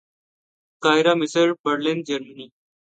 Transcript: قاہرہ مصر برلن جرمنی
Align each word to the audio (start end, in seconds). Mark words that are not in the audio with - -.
قاہرہ 0.83 1.13
مصر 1.21 1.47
برلن 1.63 1.97
جرمنی 2.07 2.47